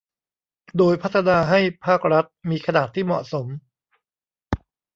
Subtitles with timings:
[0.77, 3.47] โดยพัฒนาให้ภาครัฐมีขนาดที่เหมาะสม